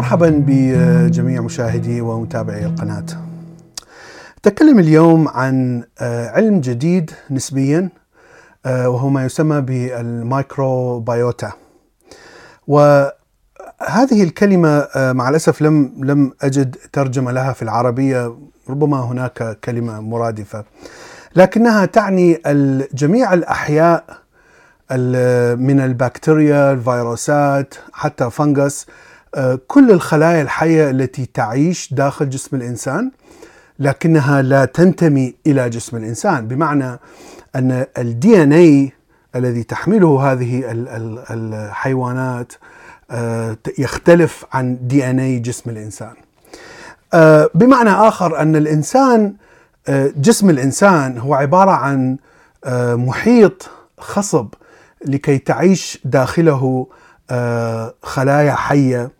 [0.00, 3.04] مرحبا بجميع مشاهدي ومتابعي القناة.
[4.38, 7.88] نتكلم اليوم عن علم جديد نسبيا
[8.66, 11.52] وهو ما يسمى بالمايكروبيوتا.
[12.66, 13.12] وهذه
[14.22, 18.34] الكلمة مع الأسف لم لم أجد ترجمة لها في العربية
[18.68, 20.64] ربما هناك كلمة مرادفة
[21.36, 22.40] لكنها تعني
[22.94, 24.04] جميع الأحياء
[25.56, 28.86] من البكتيريا الفيروسات حتى فنغس
[29.66, 33.10] كل الخلايا الحية التي تعيش داخل جسم الإنسان
[33.78, 36.48] لكنها لا تنتمي إلى جسم الإنسان.
[36.48, 36.98] بمعنى
[37.56, 38.92] أن الدي ان اي
[39.36, 40.62] الذي تحمله هذه
[41.30, 42.52] الحيوانات
[43.78, 46.14] يختلف عن دي ان اي جسم الإنسان.
[47.54, 49.34] بمعنى آخر أن الإنسان
[50.16, 52.16] جسم الإنسان هو عبارة عن
[53.06, 54.48] محيط خصب
[55.04, 56.86] لكي تعيش داخله
[58.02, 59.19] خلايا حية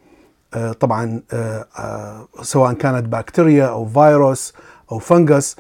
[0.81, 1.23] طبعا
[2.43, 4.55] سواء كانت بكتيريا أو فيروس
[4.93, 5.57] أو فنغس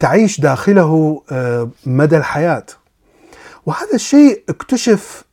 [0.00, 1.22] تعيش داخله
[1.86, 2.66] مدى الحياة.
[3.66, 5.24] وهذا الشيء اكتشف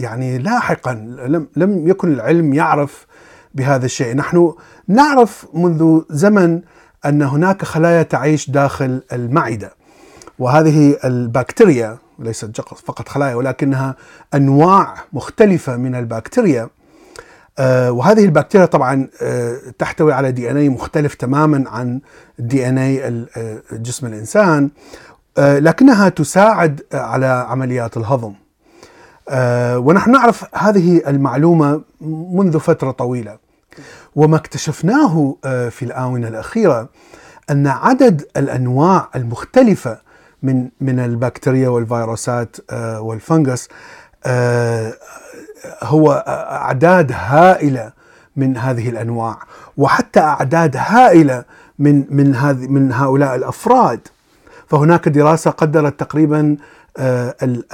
[0.00, 0.94] يعني لاحقا
[1.26, 3.06] لم لم يكن العلم يعرف
[3.54, 4.16] بهذا الشيء.
[4.16, 4.54] نحن
[4.88, 6.60] نعرف منذ زمن
[7.04, 9.74] أن هناك خلايا تعيش داخل المعدة.
[10.38, 13.96] وهذه البكتيريا ليست فقط خلايا ولكنها
[14.34, 16.68] أنواع مختلفة من البكتيريا
[17.60, 19.08] وهذه البكتيريا طبعا
[19.78, 22.00] تحتوي على دي إن اي مختلف تماما عن
[22.38, 23.26] دي إن اي
[23.72, 24.70] جسم الإنسان
[25.38, 28.34] لكنها تساعد على عمليات الهضم.
[29.76, 31.82] ونحن نعرف هذه المعلومة
[32.32, 33.38] منذ فترة طويلة.
[34.16, 35.36] وما اكتشفناه
[35.70, 36.88] في الآونة الأخيرة
[37.50, 39.98] أن عدد الأنواع المختلفة
[40.42, 42.56] من من البكتيريا والفيروسات
[42.98, 43.68] والفنغس
[45.82, 47.92] هو أعداد هائلة
[48.36, 49.38] من هذه الأنواع
[49.76, 51.44] وحتى أعداد هائلة
[51.78, 54.00] من من هذه من هؤلاء الأفراد
[54.68, 56.56] فهناك دراسة قدرت تقريبا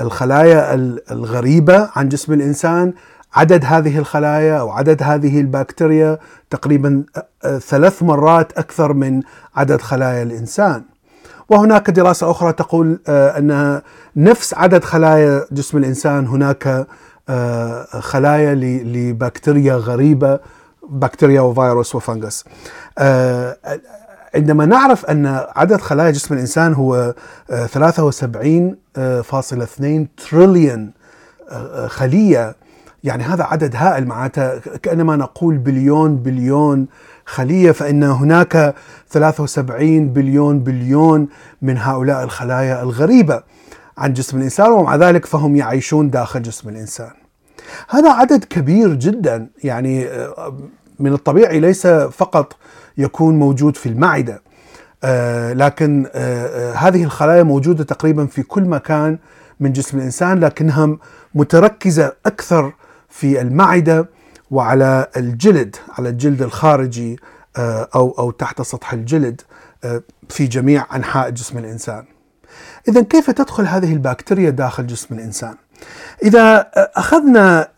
[0.00, 0.74] الخلايا
[1.10, 2.92] الغريبة عن جسم الإنسان
[3.34, 6.18] عدد هذه الخلايا أو عدد هذه البكتيريا
[6.50, 7.04] تقريبا
[7.58, 9.22] ثلاث مرات أكثر من
[9.56, 10.82] عدد خلايا الإنسان.
[11.48, 13.80] وهناك دراسة أخرى تقول أن
[14.16, 16.86] نفس عدد خلايا جسم الإنسان هناك
[18.00, 20.40] خلايا لبكتيريا غريبة
[20.88, 22.44] بكتيريا وفيروس وفنغس.
[24.34, 27.14] عندما نعرف أن عدد خلايا جسم الإنسان هو
[27.50, 30.92] 73.2 تريليون
[31.86, 32.56] خلية
[33.04, 36.86] يعني هذا عدد هائل معناته كأنما نقول بليون بليون
[37.26, 38.74] خلية فإن هناك
[39.10, 41.28] 73 بليون بليون
[41.62, 43.42] من هؤلاء الخلايا الغريبة
[43.98, 47.10] عن جسم الإنسان ومع ذلك فهم يعيشون داخل جسم الإنسان.
[47.88, 50.08] هذا عدد كبير جدا يعني
[50.98, 52.56] من الطبيعي ليس فقط
[52.98, 54.42] يكون موجود في المعدة
[55.54, 56.06] لكن
[56.74, 59.18] هذه الخلايا موجودة تقريبا في كل مكان
[59.60, 60.96] من جسم الإنسان لكنها
[61.34, 62.72] متركزة أكثر
[63.08, 64.08] في المعدة
[64.50, 67.18] وعلى الجلد على الجلد الخارجي
[67.56, 69.40] أو أو تحت سطح الجلد
[70.28, 72.04] في جميع أنحاء جسم الإنسان.
[72.88, 75.54] اذا كيف تدخل هذه البكتيريا داخل جسم الإنسان؟
[76.22, 77.68] إذا أخذنا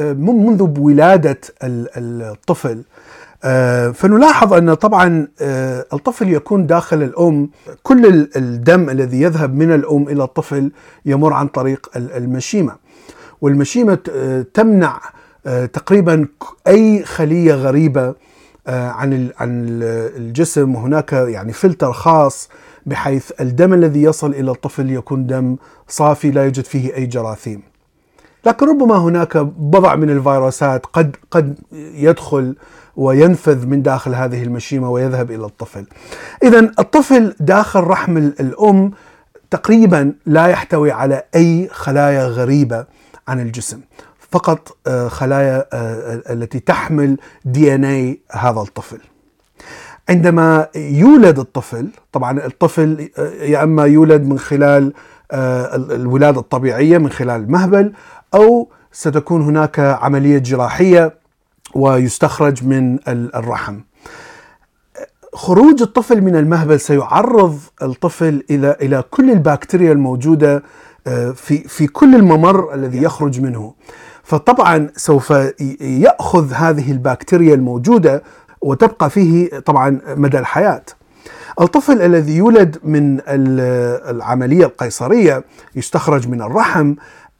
[0.00, 2.82] منذ ولادة الطفل
[3.94, 5.28] فنلاحظ أن طبعا
[5.92, 7.50] الطفل يكون داخل الأم.
[7.82, 10.70] كل الدم الذي يذهب من الأم إلى الطفل
[11.06, 12.76] يمر عن طريق المشيمة.
[13.40, 13.98] والمشيمة
[14.54, 15.00] تمنع
[15.72, 16.28] تقريبا
[16.68, 18.14] أي خلية غريبة
[18.66, 19.66] عن عن
[20.16, 20.74] الجسم.
[20.74, 22.48] وهناك يعني فلتر خاص
[22.86, 25.56] بحيث الدم الذي يصل إلى الطفل يكون دم
[25.88, 27.62] صافي لا يوجد فيه أي جراثيم.
[28.46, 31.58] لكن ربما هناك بضع من الفيروسات قد قد
[31.94, 32.56] يدخل
[32.96, 35.86] وينفذ من داخل هذه المشيمة ويذهب إلى الطفل.
[36.42, 38.90] اذا الطفل داخل رحم الأم
[39.50, 42.86] تقريبا لا يحتوي على أي خلايا غريبة
[43.28, 43.80] عن الجسم.
[44.30, 44.76] فقط
[45.08, 45.66] خلايا
[46.32, 48.98] التي تحمل دي إن اي هذا الطفل.
[50.08, 53.08] عندما يولد الطفل طبعا الطفل
[53.40, 54.92] يا أما يولد من خلال
[55.32, 57.92] الولادة الطبيعية من خلال المهبل
[58.34, 61.14] أو ستكون هناك عملية جراحية
[61.74, 63.80] ويستخرج من الرحم.
[65.34, 70.62] خروج الطفل من المهبل سيعرض الطفل إلى إلى كل البكتيريا الموجودة
[71.34, 73.74] في في كل الممر الذي يخرج منه.
[74.22, 75.30] فطبعا سوف
[75.80, 78.22] يأخذ هذه البكتيريا الموجودة
[78.60, 80.82] وتبقى فيه طبعا مدى الحياة.
[81.60, 83.20] الطفل الذي يولد من
[84.10, 85.44] العملية القيصرية
[85.74, 86.94] يستخرج من الرحم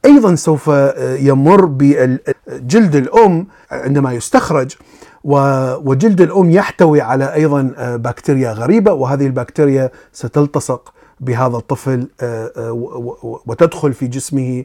[0.05, 0.67] أيضا سوف
[0.99, 4.75] يمر بجلد الأم عندما يستخرج
[5.23, 12.07] وجلد الأم يحتوي على أيضا بكتيريا غريبة وهذه البكتيريا ستلتصق بهذا الطفل
[13.47, 14.63] وتدخل في جسمه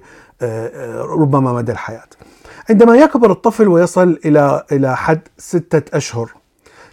[0.98, 2.06] ربما مدى الحياة.
[2.70, 6.30] عندما يكبر الطفل ويصل إلى إلى حد ستة أشهر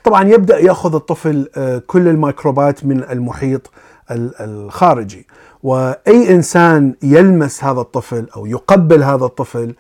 [0.04, 1.48] طبعا يبدأ يأخذ الطفل
[1.88, 3.72] كل الميكروبات من المحيط
[4.12, 5.28] الخارجي
[5.63, 9.75] وأي إنسان يلمس هذا الطفل أو يقبل هذا الطفل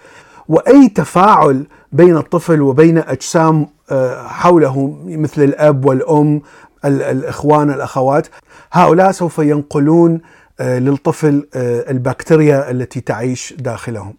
[0.49, 6.41] وأي تفاعل بين الطفل وبين أجسام آه، حوله مثل الأب والأم
[6.85, 8.27] الإخوان الأخوات
[8.71, 10.21] هؤلاء سوف ينقلون
[10.59, 14.13] آه، للطفل آه، البكتيريا التي تعيش داخلهم.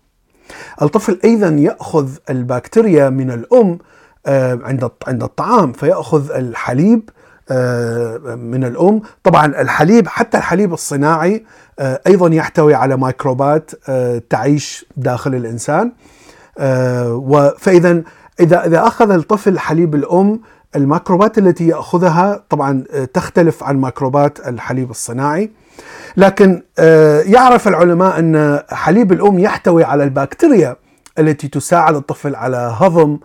[0.82, 3.78] الطفل أيضا يأخذ البكتيريا من الأم
[4.26, 7.10] عند عند الطعام فيأخذ الحليب
[7.50, 9.02] آه، من الأم.
[9.22, 11.44] طبعا الحليب حتى الحليب الصناعي
[11.78, 15.92] آه، أيضا يحتوي على ميكروبات آه، تعيش داخل الإنسان.
[17.58, 18.02] فاذا
[18.40, 20.40] إذا إذا أخذ الطفل حليب الأم
[20.76, 22.84] الميكروبات التي يأخذها طبعا
[23.14, 25.50] تختلف عن ميكروبات الحليب الصناعي.
[26.16, 26.62] لكن
[27.24, 30.76] يعرف العلماء أن حليب الأم يحتوي على البكتيريا
[31.18, 33.18] التي تساعد الطفل على هضم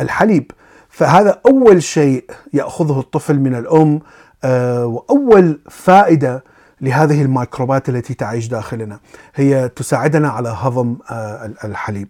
[0.00, 0.50] الحليب
[0.88, 4.00] فهذا أول شيء يأخذه الطفل من الأم
[4.44, 6.44] آه، وأول فائدة
[6.80, 9.00] لهذه الميكروبات التي تعيش داخلنا
[9.34, 12.08] هي تساعدنا على هضم آه، الحليب.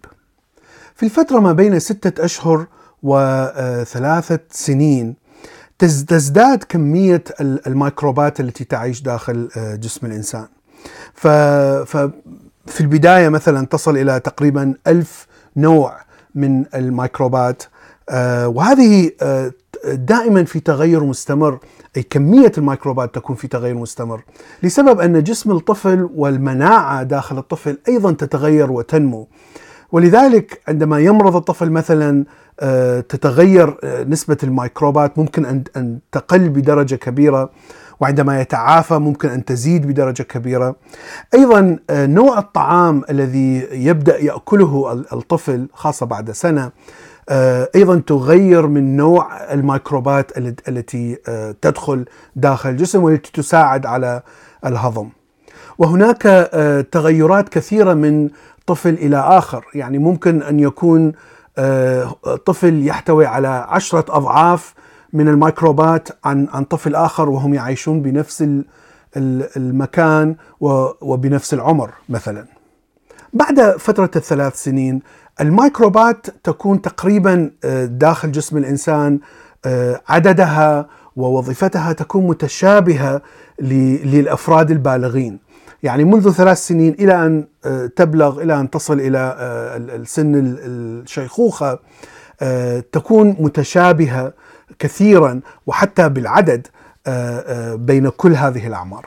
[0.95, 2.67] في الفترة ما بين ستة أشهر
[3.03, 5.15] وثلاثه سنين
[5.79, 10.47] تزداد كمية الميكروبات التي تعيش داخل آه، جسم الإنسان.
[11.15, 12.11] ففي
[12.81, 15.27] البداية مثلا تصل إلى تقريبا ألف
[15.57, 16.01] نوع
[16.35, 17.72] من الميكروبات آه،
[18.47, 19.53] وهذه آه،
[19.93, 21.59] دائما في تغير مستمر.
[21.97, 24.23] أي كمية الميكروبات تكون في تغير مستمر.
[24.63, 29.29] لسبب أن جسم الطفل والمناعة داخل الطفل أيضا تتغير وتنمو.
[29.93, 32.25] ولذلك عندما يمرض الطفل مثلا
[32.61, 33.77] آه، تتغير
[34.09, 37.51] نسبة الميكروبات ممكن أن تقل بدرجة كبيرة.
[38.01, 40.77] وعندما يتعافى ممكن أن تزيد بدرجة كبيرة.
[41.35, 46.71] أيضا نوع الطعام الذي يبدأ يأكله الطفل خاصة بعد سنة آه،
[47.31, 50.39] أيضا تغير من نوع الميكروبات
[50.69, 52.05] التي آه، تدخل
[52.37, 54.23] داخل الجسم والتي تساعد على
[54.67, 55.09] الهضم.
[55.79, 58.31] وهناك آه، تغيرات كثيرة من
[58.67, 61.13] طفل إلى آخر، يعني ممكن أن يكون
[62.47, 64.75] طفل يحتوي على عشرة أضعاف
[65.13, 68.45] من الميكروبات عن عن طفل آخر وهم يعيشون بنفس
[69.17, 70.37] المكان
[71.01, 72.45] وبنفس العمر مثلا.
[73.33, 75.03] بعد فترة الثلاث سنين
[75.41, 79.21] الميكروبات تكون تقريبا آه، داخل جسم الإنسان
[79.65, 83.23] آه، عددها ووظيفتها تكون متشابهة
[83.61, 85.39] للأفراد البالغين.
[85.83, 89.37] يعني منذ ثلاث سنين إلى أن آه، تبلغ إلى أن تصل إلى
[89.77, 91.79] السن الشيخوخة
[92.93, 94.33] تكون متشابهة
[94.79, 96.67] كثيرا وحتى بالعدد
[97.75, 99.07] بين كل هذه الأعمار.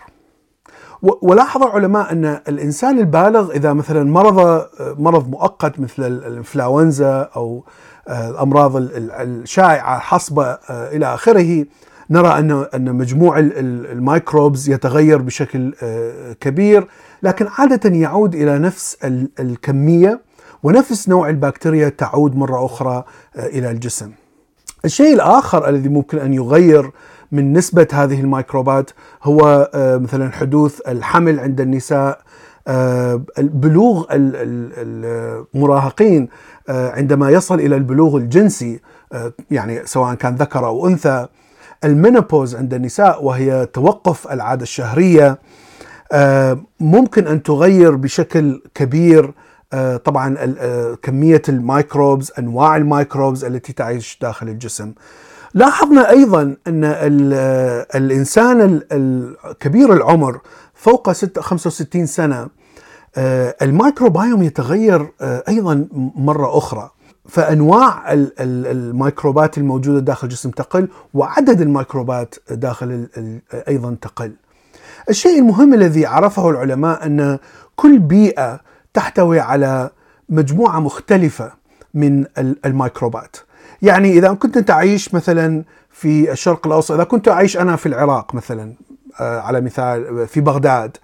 [1.01, 7.63] ولاحظ العلماء أن الإنسان البالغ إذا مثلا مرض مرض مؤقت مثل الإنفلونزا أو
[8.07, 11.65] آه، الأمراض الشائعة حصبه آه، إلى آخره
[12.09, 16.87] نرى أن أن مجموع الميكروبز يتغير بشكل آه، كبير
[17.23, 18.97] لكن عادة يعود إلى نفس
[19.39, 20.21] الكمية
[20.63, 23.03] ونفس نوع البكتيريا تعود مرة أخرى
[23.35, 24.11] إلى الجسم.
[24.85, 26.91] الشيء الآخر الذي ممكن أن يغير
[27.31, 28.89] من نسبة هذه الميكروبات
[29.23, 32.19] هو آه، مثلا حدوث الحمل عند النساء
[32.67, 34.05] آه، بلوغ
[35.55, 36.29] المراهقين
[36.69, 38.79] آه، عندما يصل إلى البلوغ الجنسي
[39.51, 41.27] يعني سواء كان ذكر أو أنثى
[41.83, 45.39] ال menopause عند النساء وهي توقف العادة الشهرية
[46.79, 49.33] ممكن أن تغير بشكل كبير
[50.05, 50.55] طبعا
[51.01, 54.93] كمية ال microbes أنواع ال microbes التي تعيش داخل الجسم.
[55.55, 56.83] لاحظنا أيضا أن
[57.95, 60.39] الإنسان الكبير العمر
[60.73, 62.47] فوق 65 سنة
[63.17, 66.89] آه، الميكروبايوم يتغير آه، أيضا مرة أخرى
[67.27, 73.07] فأنواع الميكروبات الموجودة داخل الجسم تقل وعدد الميكروبات داخل
[73.67, 74.33] أيضا تقل.
[75.09, 77.37] الشيء المهم الذي عرفه العلماء أن
[77.75, 78.59] كل بيئة
[78.93, 79.89] تحتوي على
[80.29, 81.51] مجموعة مختلفة
[81.93, 82.25] من
[82.65, 83.35] الميكروبات.
[83.85, 88.35] يعني إذا كنت أنت عايش مثلا في الشرق الأوسط إذا كنت اعيش أنا في العراق
[88.35, 88.73] مثلا
[89.19, 90.97] آه، على مثال في بغداد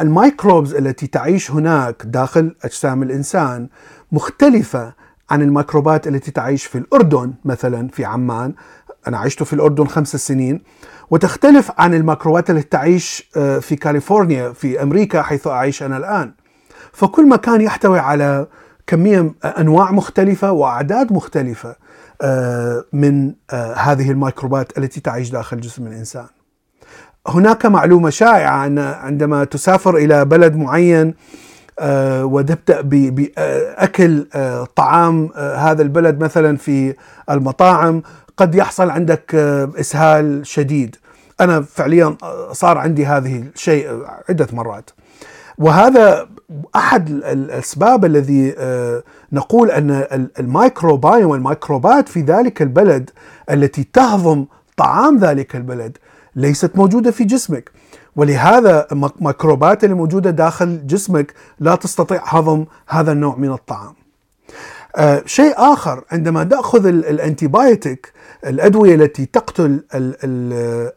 [0.00, 3.68] الميكروبز التي تعيش هناك داخل أجسام الإنسان
[4.12, 4.92] مختلفة
[5.30, 8.54] عن الميكروبات التي تعيش في الأردن مثلا في عمان.
[9.08, 10.62] أنا عشت في الأردن خمس سنين
[11.10, 16.32] وتختلف عن الميكروبات التي تعيش آه، في كاليفورنيا في أمريكا حيث أعيش أنا الآن.
[16.92, 18.46] فكل مكان يحتوي على
[18.88, 21.76] كمية أنواع مختلفة وأعداد مختلفة
[22.22, 26.26] آه، من آه، هذه الميكروبات التي تعيش داخل جسم الإنسان.
[27.26, 31.14] هناك معلومة شائعة أن عندما تسافر إلى بلد معين
[31.78, 34.26] آه، وتبدأ بأكل
[34.76, 36.94] طعام هذا البلد مثلا في
[37.30, 38.02] المطاعم
[38.36, 39.34] قد يحصل عندك
[39.80, 40.96] إسهال شديد.
[41.40, 42.16] أنا فعليا
[42.52, 44.90] صار عندي هذه الشيء عدة مرات.
[45.58, 46.28] وهذا
[46.76, 49.02] أحد الأسباب الذي آه،
[49.32, 53.10] نقول أن الميكروبايوم والميكروبات في ذلك البلد
[53.50, 54.44] التي تهضم
[54.76, 55.98] طعام ذلك البلد
[56.36, 57.70] ليست موجودة في جسمك
[58.16, 63.94] ولهذا الميكروبات اللي موجودة داخل جسمك لا تستطيع هضم هذا النوع من الطعام.
[64.96, 68.12] آه شيء آخر عندما تأخذ ال antibiotic
[68.46, 69.84] الأدوية التي تقتل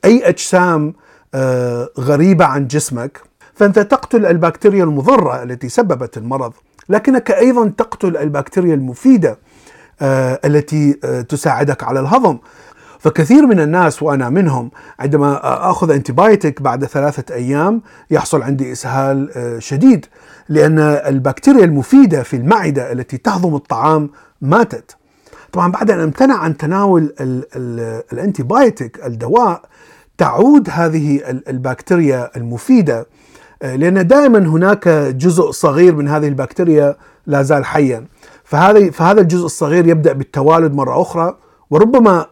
[0.06, 0.94] أي أجسام
[1.34, 3.22] آه غريبة عن جسمك
[3.62, 6.54] فأنت تقتل البكتيريا المضرة التي سببت المرض
[6.90, 9.38] لكنك أيضا تقتل البكتيريا المفيدة
[10.02, 12.38] آه، التي آه، تساعدك على الهضم
[13.00, 15.40] فكثير من الناس وأنا منهم عندما
[15.70, 20.06] آخذ انتبايتك بعد ثلاثة أيام يحصل عندي إسهال آه، شديد
[20.50, 24.10] لأن البكتيريا المفيدة في المعدة التي تهضم الطعام
[24.42, 24.96] ماتت.
[25.52, 27.14] طبعا بعد أن امتنع عن تناول
[28.14, 29.62] الانتبايتك الدواء
[30.18, 33.08] تعود هذه البكتيريا المفيدة
[33.62, 36.96] آه، لأن دائما هناك جزء صغير من هذه البكتيريا
[37.28, 38.06] لا زال حيا.
[38.44, 41.38] فهذا فهذا الجزء الصغير يبدأ بالتوالد مرة أخرى.
[41.70, 42.26] وربما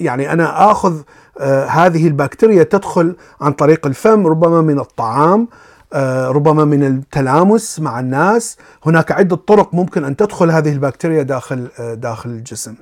[0.00, 1.00] يعني أنا آخذ
[1.40, 5.48] آه، هذه البكتيريا تدخل عن طريق الفم ربما من الطعام
[5.92, 8.56] آه، ربما من التلامس مع الناس.
[8.86, 12.74] هناك عدة طرق ممكن أن تدخل هذه البكتيريا داخل داخل الجسم.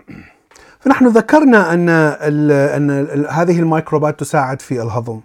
[0.81, 5.21] فنحن ذكرنا أن أن هذه الميكروبات تساعد في الهضم.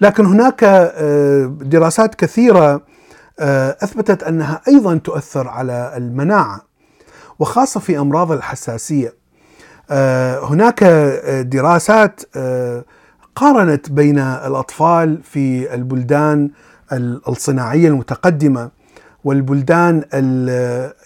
[0.00, 2.82] لكن هناك آه، دراسات كثيرة
[3.40, 6.60] آه، أثبتت أنها أيضا تؤثر على المناعة
[7.38, 9.14] وخاصة في أمراض الحساسية.
[9.90, 10.84] آه، هناك
[11.46, 12.20] دراسات
[13.36, 16.50] قارنت بين الأطفال في البلدان
[17.28, 18.70] الصناعية المتقدمة
[19.24, 20.04] والبلدان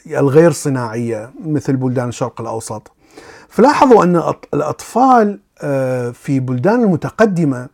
[0.07, 2.93] الغير صناعية مثل بلدان الشرق الأوسط.
[3.49, 4.23] فلاحظوا أن
[4.55, 5.41] الأطفال
[6.13, 7.69] في بلدان المتقدمة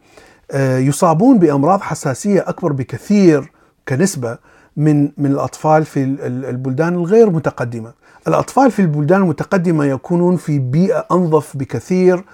[0.60, 3.52] يصابون بأمراض حساسية أكبر بكثير
[3.88, 4.38] كنسبة
[4.76, 7.92] من من الأطفال في البلدان الغير متقدمة.
[8.28, 12.24] الأطفال في البلدان المتقدمة يكونون في بيئة أنظف بكثير.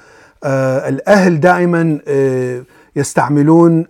[0.45, 2.63] آه، الأهل دائما آه،
[2.97, 3.87] يستعملون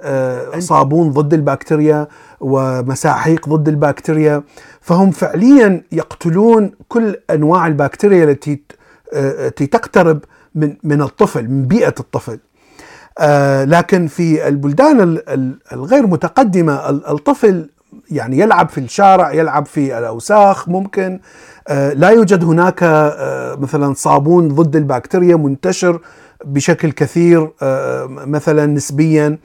[0.58, 2.08] صابون ضد البكتيريا
[2.40, 4.42] ومساحيق ضد البكتيريا
[4.80, 10.20] فهم فعليا يقتلون كل أنواع البكتيريا التي تقترب
[10.54, 12.38] من من الطفل من بيئة الطفل آه،
[13.64, 15.18] لكن في البلدان
[15.72, 17.70] الغير متقدمة الطفل
[18.10, 21.20] يعني يلعب في الشارع يلعب في الأوساخ ممكن.
[21.68, 26.00] آه، لا يوجد هناك آه، مثلا صابون ضد البكتيريا منتشر
[26.44, 27.50] بشكل كثير
[28.26, 29.38] مثلا نسبيا.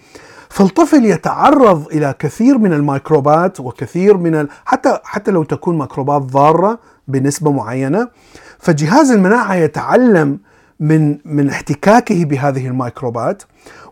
[0.50, 7.52] فالطفل يتعرض إلى كثير من الميكروبات وكثير من حتى حتى لو تكون ميكروبات ضارة بنسبة
[7.52, 8.08] معينة.
[8.60, 10.40] فجهاز المناعة يتعلم
[10.84, 13.44] من من احتكاكه بهذه الميكروبات.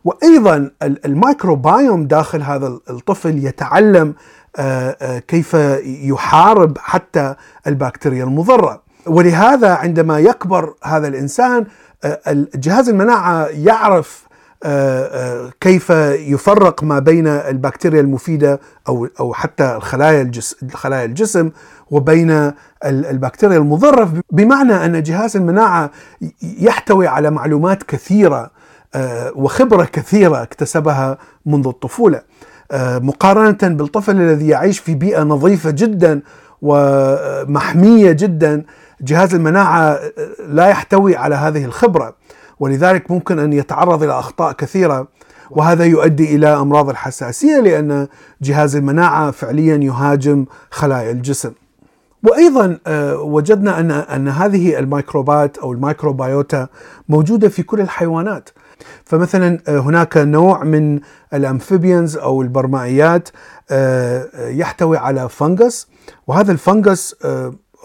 [0.05, 4.13] وأيضا الميكروبايوم داخل هذا الطفل يتعلم
[4.55, 7.35] آه، آه، كيف يحارب حتى
[7.67, 8.81] البكتيريا المضرة.
[9.07, 11.65] ولهذا عندما يكبر هذا الإنسان
[12.03, 14.30] آه، جهاز المناعة يعرف
[15.61, 21.51] كيف يفرق ما بين البكتيريا المفيدة أو أو حتى الخلايا الجسم خلايا الجسم
[21.91, 22.51] وبين
[22.85, 25.91] البكتيريا المضرة؟ بمعنى أن جهاز المناعة
[26.41, 28.51] يحتوي على معلومات كثيرة
[28.95, 32.21] آه، وخبرة كثيرة اكتسبها منذ الطفولة.
[32.71, 36.21] آه، مقارنة بالطفل الذي يعيش في بيئة نظيفة جدا
[36.61, 38.63] ومحمية جدا
[39.01, 39.99] جهاز المناعة
[40.47, 42.15] لا يحتوي على هذه الخبرة.
[42.61, 45.07] ولذلك ممكن أن يتعرض إلى أخطاء كثيرة
[45.51, 48.07] وهذا يؤدي إلى أمراض الحساسية لأن
[48.41, 51.51] جهاز المناعة فعليا يهاجم خلايا الجسم.
[52.23, 52.77] وأيضا
[53.15, 56.67] وجدنا أن أن هذه الميكروبات أو الميكروبيوتا
[57.09, 58.49] موجودة في كل الحيوانات
[59.05, 60.99] فمثلا آه، هناك نوع من
[61.33, 63.29] الأمفيبيانز أو البرمائيات
[63.71, 65.87] آه، آه، يحتوي على فنجس
[66.27, 67.15] وهذا الفنجس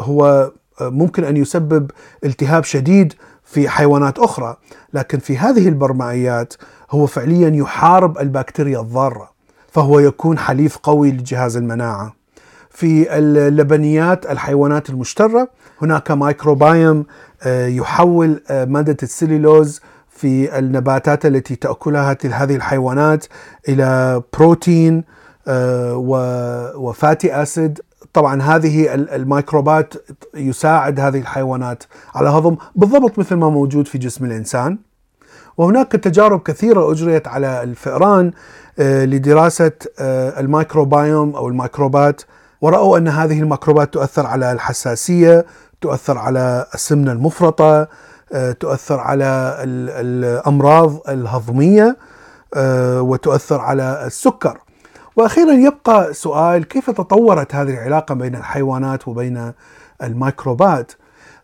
[0.01, 1.91] هو ممكن أن يسبب
[2.25, 3.15] التهاب شديد
[3.47, 4.57] في حيوانات أخرى.
[4.93, 6.55] لكن في هذه البرمائيات
[6.91, 9.31] هو فعليا يحارب البكتيريا الضارة
[9.73, 12.15] فهو يكون حليف قوي لجهاز المناعة.
[12.71, 15.49] في اللبنيات الحيوانات المشترة
[15.83, 17.05] هناك مايكروبايوم
[17.47, 23.27] يحول مادة السليلوز في النباتات التي تأكلها هذه الحيوانات
[23.69, 25.05] إلى بروتين
[25.49, 25.97] آه،
[26.77, 27.81] وفاتي آسيد
[28.17, 29.95] طبعا هذه الميكروبات
[30.35, 31.83] يساعد هذه الحيوانات
[32.15, 34.79] على هضم بالضبط مثل ما موجود في جسم الإنسان.
[35.57, 38.31] وهناك تجارب كثيرة أجريت على الفئران
[38.79, 42.23] آه، لدراسة آه، الميكروبايوم أو الميكروبات
[42.61, 45.47] ورأوا أن هذه الميكروبات تؤثر على الحساسية
[45.81, 47.89] تؤثر على السمنة المفرطة
[48.33, 51.97] آه، تؤثر على الأمراض الهضمية
[52.55, 54.66] آه، وتؤثر على السكر.
[55.17, 59.53] وأخيرا يبقى سؤال كيف تطورت هذه العلاقة بين الحيوانات وبين
[60.03, 60.93] الميكروبات؟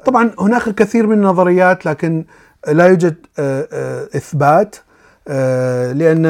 [0.05, 2.25] طبعا هناك الكثير من النظريات لكن
[2.69, 4.77] لا يوجد آه، إثبات
[5.97, 6.23] لأن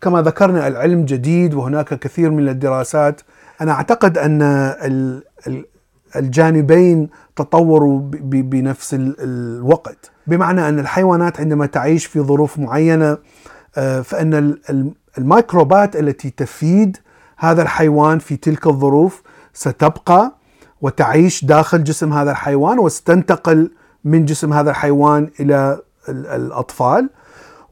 [0.00, 3.20] كما ذكرنا العلم جديد وهناك كثير من الدراسات.
[3.60, 4.42] أنا أعتقد أن
[6.16, 10.10] الجانبين تطوروا بنفس الوقت.
[10.26, 13.18] بمعنى أن الحيوانات عندما تعيش في ظروف معينة آه،
[14.02, 14.56] فإن
[15.18, 16.96] الميكروبات التي تفيد
[17.38, 19.22] هذا الحيوان في تلك الظروف
[19.54, 20.32] ستبقى
[20.80, 23.70] وتعيش داخل جسم هذا الحيوان وستنتقل
[24.04, 27.10] من جسم هذا الحيوان إلى الأطفال.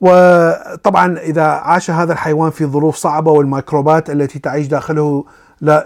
[0.01, 5.25] وطبعا إذا عاش هذا الحيوان في ظروف صعبة والميكروبات التي تعيش داخله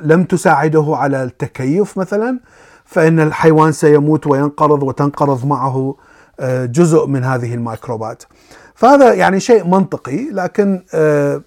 [0.02, 2.40] لم تساعده على التكيف مثلا
[2.84, 5.96] فإن الحيوان سيموت وينقرض وتنقرض معه
[6.40, 8.22] آه، جزء من هذه الميكروبات.
[8.74, 11.42] فهذا يعني شيء منطقي لكن آه،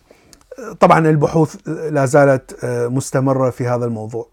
[0.80, 4.28] طبعا البحوث لا زالت آه، مستمرة في هذا الموضوع.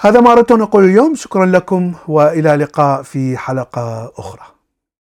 [0.00, 4.55] هذا ما أردت أن أقول اليوم شكرا لكم وإلى لقاء في حلقة أخرى.